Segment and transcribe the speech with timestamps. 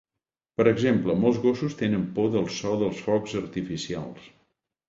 [0.59, 4.27] Per exemple, molts gossos tenen por del so dels focs artificials.